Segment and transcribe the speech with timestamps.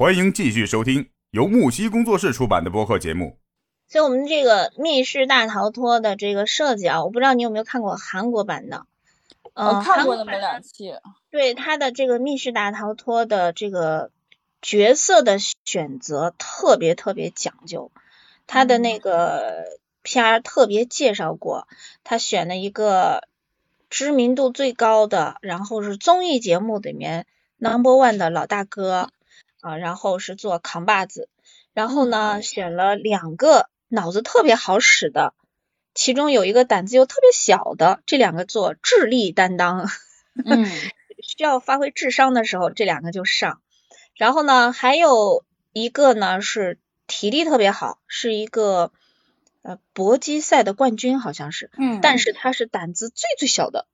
[0.00, 3.36] 欢迎继续收听由木西工作室出版的播客节目。
[3.86, 8.86] 所以，我们这个密室大逃脱的这个设计啊，我不知道你有没有看过韩国版的？
[9.52, 10.94] 嗯，看过那么两期。
[11.30, 14.10] 对他的这个密室大逃脱的这个
[14.62, 15.36] 角色的
[15.66, 17.92] 选择特别特别讲究，
[18.46, 19.66] 他的那个
[20.00, 21.68] 片儿特别介绍过，
[22.04, 23.28] 他选了一个
[23.90, 27.26] 知名度最高的，然后是综艺节目里面
[27.58, 29.10] number one 的老大哥
[29.60, 31.28] 啊，然后是做扛把子，
[31.72, 35.34] 然后呢选了两个脑子特别好使的，
[35.94, 39.88] 其中有一个胆子又特别小的，这两个做智力担当。
[40.44, 40.66] 嗯。
[41.22, 43.60] 需要发挥智商的时候，这两个就上。
[44.14, 48.90] 然后呢，还有一个呢是体力特别好，是一个
[49.60, 51.70] 呃搏击赛的冠军，好像是。
[51.76, 52.00] 嗯。
[52.00, 53.86] 但是他是胆子最最小的。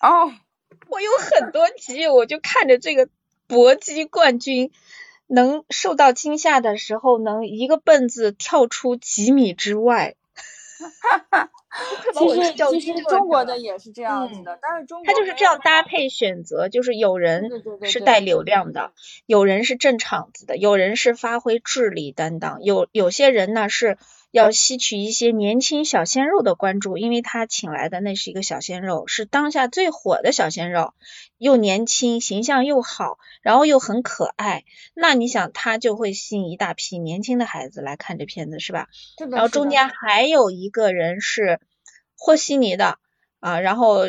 [0.00, 0.34] 哦。
[0.90, 3.08] 我有很多集，我就看着这个
[3.46, 4.70] 搏击冠军
[5.26, 10.14] 能受到惊吓的时候，能一个蹦子跳出几米之外。
[10.78, 11.50] 哈哈。
[12.14, 17.50] 其实其实中国的也是这样子的，但是中国他就是这样搭配选择，就是有人
[17.82, 18.92] 是带流量的，
[19.26, 23.98] 有人是镇场子的，有人是发挥智力担当，有有些人呢是。
[24.36, 30.92] 要吸取一些年轻小鲜肉的关注，因为他请来的那是一个小鲜肉，是当下最火的小鲜肉，
[31.38, 38.88] 又年轻，形象又好，然后又很可爱，那你想他就会吸引一大批年轻的孩子来看这片子，是吧？
[39.30, 41.58] 然后中间还有一个人是
[42.14, 42.98] 和稀泥的
[43.40, 44.00] 啊，然后。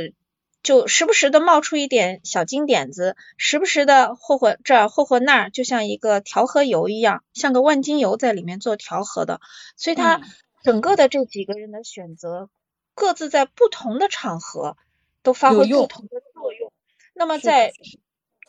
[0.63, 9.39] 就时不时的冒出一点小金点子，时不时的霍霍这儿霍霍那儿，就像一个调和油一样，像个万金油在里面做调和的。
[9.77, 10.22] 所以他
[10.64, 12.49] 整个的这几个人的选择，
[12.95, 14.75] 各自在不同的场合
[15.23, 16.73] 都发挥不同的作用。
[17.14, 17.71] 那么在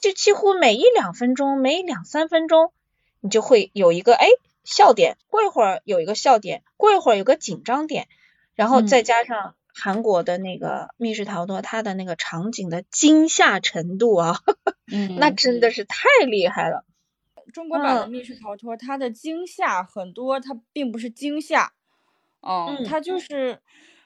[0.00, 2.72] 就几乎每一两分钟，每两三分钟，
[3.20, 4.26] 你就会有一个哎
[4.64, 8.08] 笑点，过一会儿有一个笑点，过一会儿有个紧张点，
[8.54, 9.54] 然后再加上。
[9.80, 14.40] 韩国的那个密室逃脱，它的那个场景的惊吓程度啊，
[14.92, 16.84] 嗯，那真的是太厉害了。
[17.52, 21.72] 中国版的密室逃脱，它的惊吓很多，它并不是惊吓，
[22.40, 23.60] 嗯，它就是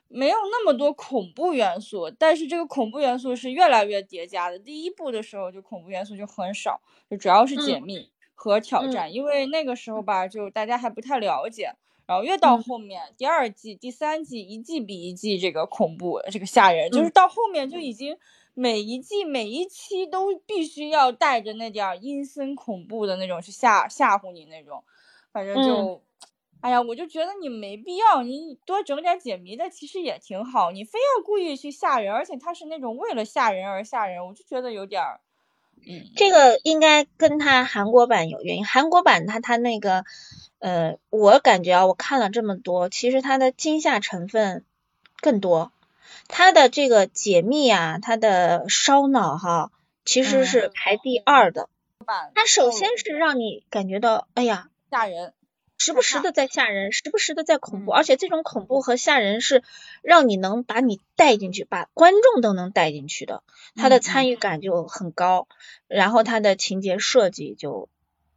[0.08, 4.58] 没有那么多恐怖元素，但是这个恐怖元素是越来越叠加的。
[4.58, 6.80] 第一部的时候就恐怖元素就很少，
[7.10, 11.74] 就主要是解密和挑战，因为那个时候吧，就大家还不太了解。
[12.12, 18.18] 然后越到后面，第二季、第三季一季比一季这个恐怖，这个吓人，就是到后面就已经
[18.52, 24.84] 每一季每一期都必须要带着那点阴森恐怖的那种去吓吓唬你那种，
[25.32, 26.02] 反正就，
[26.60, 35.02] 哎呀，我就觉得你没必要，你多整点解谜的其实也挺好，你非要故意去吓人，而且他是那种为了吓人而吓人，我就觉得有点，
[35.86, 40.04] 嗯，这个应该跟它韩国版有原因，韩国版它它那个。
[40.64, 44.64] 呃，我感觉啊，我看了这么多，其实它的惊吓成分
[45.20, 45.72] 更多，
[46.28, 49.72] 它的这个解密啊，它的烧脑哈，
[50.04, 51.68] 其实是排第二的。
[52.36, 55.32] 它首先是让你感觉到，哎呀，吓人，
[55.84, 59.64] 时不时的在吓人，时不时的在恐怖，而且这种恐怖和吓人是
[60.00, 63.42] 让你能把你带进去，把观众都能带进去的，
[63.74, 65.48] 他的参与感就很高，
[65.88, 67.88] 然后他的情节设计就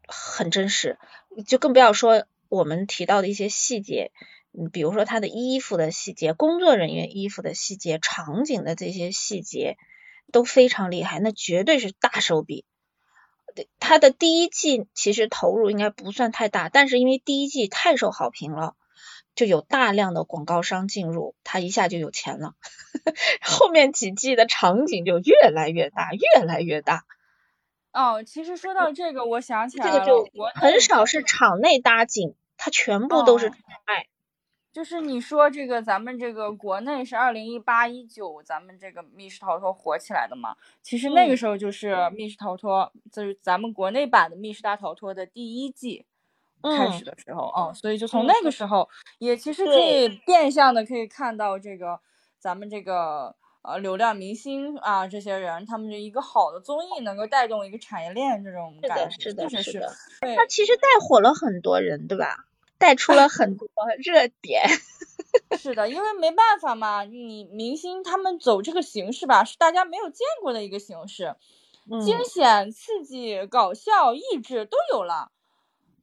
[0.08, 0.98] 很真实。
[1.46, 4.12] 就更不要说我们提到的一些细节，
[4.58, 9.78] 嗯，比如说他的衣服的细节、工作人员衣服的细节、场景的这些细节
[10.32, 12.66] 都非常厉害，那绝对是大手笔。
[13.80, 18.76] 他的第一季其实投入应该不算太大，但是因为第一季太受好评了，
[19.36, 22.54] 就有大量的广告商进入，他一下就有钱了。
[23.42, 27.04] 后面几季的场景就越来越大，越来越大。
[27.92, 33.58] 哦，其实说到这个，我想起来了，这个就很少是场内搭景，它全部都是场
[33.88, 34.08] 外。
[34.76, 40.54] 就是你说这个，咱们这个国内是二零一八一九，咱们这个密室逃脱火起来的嘛？
[40.82, 46.06] 其实那个时候就是密室逃脱，就是咱们国内版的密室大逃脱的第一季
[46.62, 48.90] 开始的时候啊，所以就从那个时候，
[49.20, 52.02] 也其实可以变相的可以看到这个
[52.38, 53.34] 咱们这个。
[53.68, 60.36] 呃，流量明星啊，这些人，他们的一个好的综艺能够带动一个产业链，这种感觉，是的，是的，是的。
[60.36, 62.46] 他其实带火了很多人，对吧？
[62.78, 63.68] 带出了 很多
[64.04, 64.64] 热点。
[65.60, 71.36] 是的，因为没办法嘛，你明星他们走这个形式吧，是大家没有见过的一个形式，
[72.04, 75.32] 惊险、刺激、搞笑、益智都有了，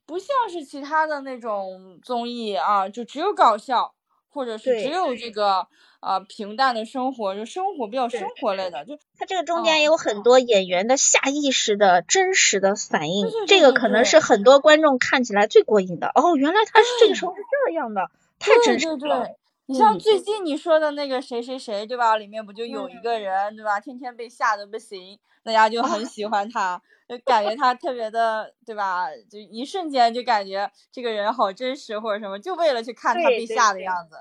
[0.04, 3.94] 不像是其他的那种综艺啊，就只有搞笑。
[4.32, 5.66] 或者是只有这个
[6.00, 16.10] 呃平淡的生活，就生活比较生活类的，就它这个中间有很多演员的下意识的真实的反应，这个可能是很多观众看起来最过瘾的。
[16.14, 19.28] 哦，原来他是这个时候是这样的，太真实了。
[19.72, 22.16] 你像最近你说的那个谁谁谁，对吧？
[22.16, 23.80] 里面不就有一个人，对吧？
[23.80, 29.08] 天天被吓得不行，大家就很喜欢他，就感觉他特别的，对吧？
[29.30, 34.16] 就一瞬间就感觉这个人好真实或者什么，就为了去看他被吓的样子。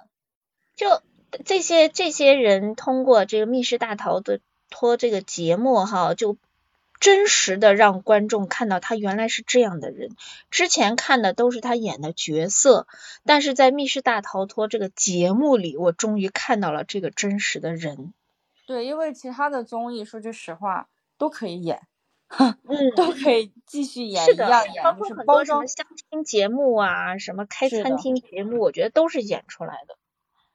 [0.75, 1.01] 就
[1.44, 6.38] 这些这些人通过这个《密室大逃脱》这个节目哈，就。
[7.01, 10.15] 真实的让观众看到他原来是这样的人，
[10.51, 12.88] 之前看的都是他演的角色，
[13.25, 18.13] 但是在《密室大逃脱》这个节目里，我终于看到了这个真实的人。
[18.68, 21.81] 对，因为其他的综艺，说句实话，都可以演，
[22.30, 22.56] 嗯，
[22.95, 29.97] 都可以继续演一样演，就是包装相亲节目啊，什么开餐厅节目，我觉得都是演出来的。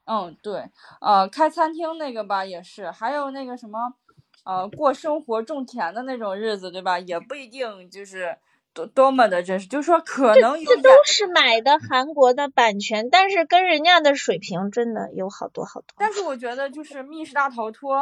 [0.04, 0.70] 嗯，对，
[1.00, 3.94] 呃，开餐厅那个吧也是，还有那个什么。
[4.44, 6.98] 呃，过生活种田的那种日子，对吧？
[6.98, 8.36] 也不一定就是
[8.72, 10.64] 多多么的真实，就是说可能有。
[10.64, 15.88] 这都是买的韩国的版权，但是跟人家的水平真的有好多好多。
[15.96, 17.96] 但是我觉得，就是《密室大逃脱》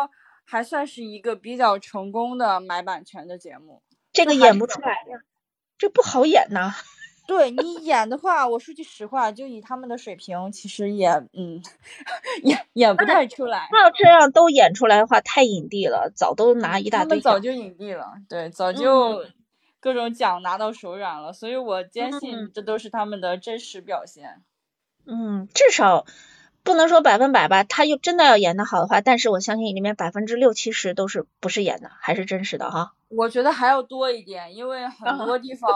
[0.45, 3.83] 还算是一个比较成功的买版权的节目。
[4.13, 5.19] 这个演不出来呀，
[5.79, 6.75] 这不好演呐。
[7.27, 11.63] 对你演的话，我说句实话，就以他们的水平，其实也嗯，
[12.43, 13.67] 演演不太出来。
[13.73, 17.09] 那要这样都演出来的话，太影帝了，早都拿一大堆。
[17.09, 19.25] 他们早就影帝了，对，早就
[19.81, 24.43] 各种奖拿到手软了，所以我坚信这都是他们的真实表现。
[25.07, 26.05] 嗯，至少
[26.63, 32.93] 不能说百分百吧，他又真的要演的好的话，但是我相信里面百分之六七十都是不是演的，还是真实的哈。
[33.09, 35.71] 我觉得还要多一点，因为很多地方。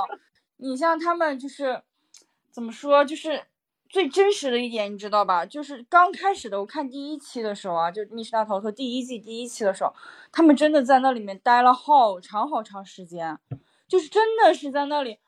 [0.58, 1.82] 你像他们就是
[2.50, 3.44] 怎么说，就是
[3.88, 5.46] 最真实的一点，你知道吧？
[5.46, 9.94] 就是刚开始的，我看第一期的时候啊，就《密室大逃脱》第一季第一期的时候，
[10.30, 13.38] 他们真的在那里面待了好长好长时间，
[13.88, 15.18] 就是真的是在那里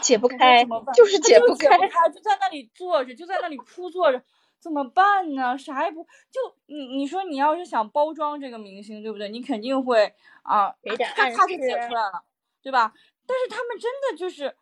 [0.00, 0.64] 解不开，
[0.94, 1.78] 就是解不开，
[2.08, 4.22] 就在那里坐着，就在那里扑坐着，
[4.58, 5.56] 怎么办呢？
[5.58, 6.02] 啥也不
[6.32, 9.28] 就你你说你要是想包装这个明星，对不对？
[9.28, 10.74] 你肯定会啊，
[11.14, 12.24] 他他就解出来了，
[12.62, 12.92] 对吧？
[13.26, 14.56] 但是他们真的就是，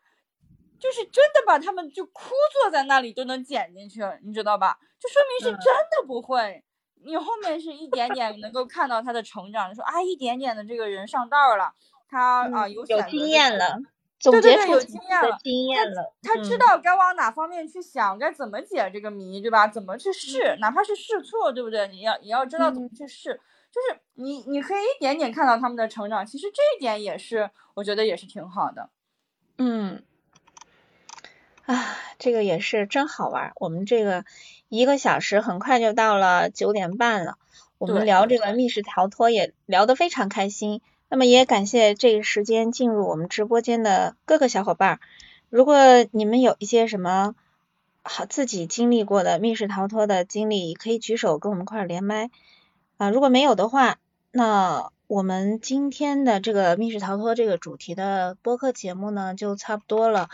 [0.79, 4.79] 就是真的把他们就枯坐在那里都能剪进去，你知道吧？
[4.99, 6.65] 就说明是真的不会。
[7.05, 11.75] 你后面是一点点能够看到他的成长，说啊，一点点的这个人上道了，
[12.09, 13.77] 他啊有有经验了，
[14.31, 19.67] 对对对，有经验了，经验了，他知道该往哪方面去想，该怎么解这个谜，对吧？
[19.67, 21.89] 怎么去试，哪怕是试错，对不对？
[21.89, 23.41] 你要你要知道怎么去试。
[23.73, 28.91] 就是你，你可以一点点看到他们的成长，其实这一点也是，我觉得也是挺好的。
[29.57, 30.03] 嗯，
[31.65, 33.53] 啊，这个也是真好玩。
[33.57, 34.27] 我们这个
[34.69, 37.39] 一个小时很快就到了九点半了，
[37.79, 40.83] 我们聊这个密室逃脱也聊得非常开心。
[41.13, 44.99] 那么也感谢这个时间进入我们直播间的各个小伙伴。
[45.51, 45.77] 如果
[46.11, 47.35] 你们有一些什么
[48.03, 52.31] 好自己经历过的密室逃脱的经历，可以举手跟我们一块连麦。
[52.97, 53.99] 啊，如果没有的话，
[54.31, 60.31] 那我们今天的这个密室逃脱这个主题的播客节目呢，就差不多了。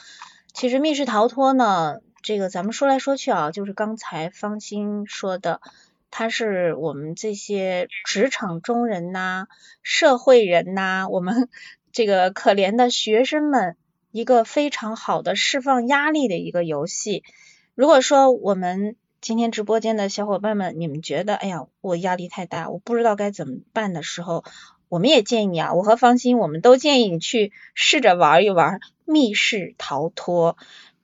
[0.53, 5.61] 其实密室逃脱呢，这个咱们说来说去啊，就是刚才方心说的，
[6.11, 9.47] 它是我们这些职场中人呐、
[9.83, 11.49] 社会人呐，我们
[11.93, 13.77] 这个可怜的学生们
[14.11, 17.25] 一个非常好的释放压力的一个游戏。
[17.75, 24.45] 如果说我们今天直播间的小伙伴们，你们觉得，哎呀，我压力太大，我不知道该怎么办的时候，
[24.89, 30.57] 我们也建议啊，我和方心，我们都建议你去试着玩一玩密室逃脱，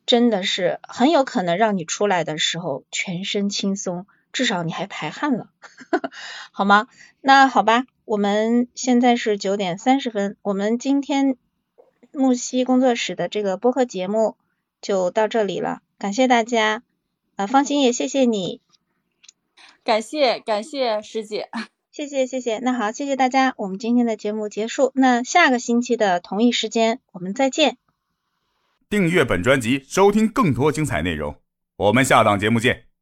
[0.07, 5.49] 真的是很有可能让你出来的时候全身轻松，至少你还排汗了，
[6.53, 6.89] 好吗？
[7.23, 11.37] 那好吧，我们现在是九点三十分，我们今天
[12.13, 14.37] 木西工作室的这个播客节目
[14.83, 16.83] 就到这里了，感谢大家。
[17.37, 18.61] 啊，方心也谢谢你，
[19.83, 21.49] 感谢感谢师姐，
[21.91, 22.59] 谢谢谢谢。
[22.59, 24.93] 那好，谢谢大家，我们今天的节目结束。
[24.95, 27.77] 那下个星期的同一时间，我们再见。
[28.89, 31.37] 订阅本专辑，收听更多精彩内容。
[31.77, 32.94] 我们下档节目见。